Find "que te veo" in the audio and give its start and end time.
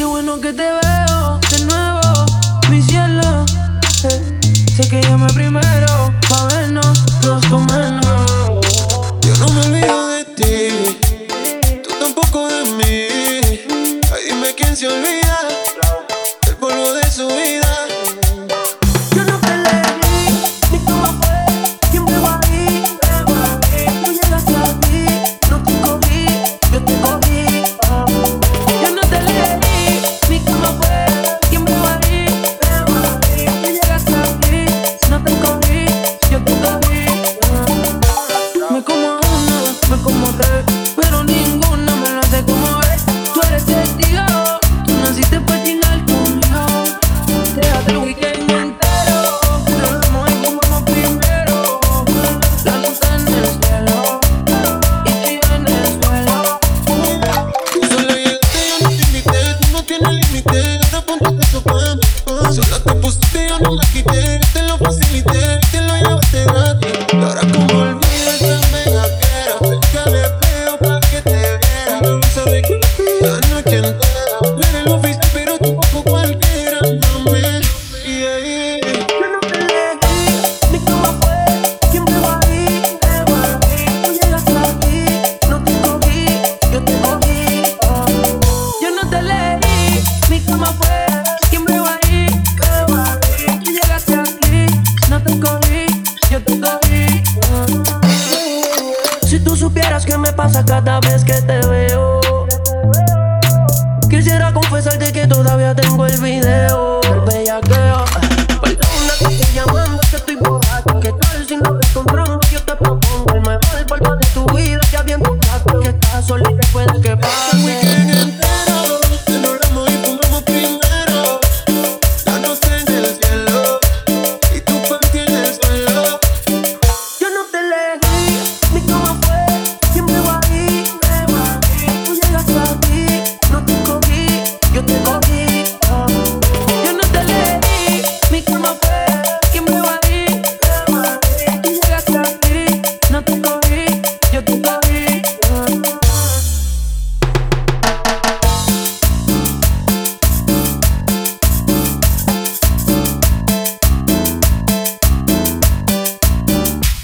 0.40-1.40, 101.24-101.99